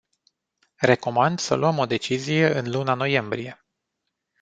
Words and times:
Recomand 0.79 1.39
să 1.39 1.55
luăm 1.55 1.77
o 1.77 1.85
decizie 1.85 2.57
în 2.57 2.71
luna 2.71 2.93
noiembrie. 2.93 3.65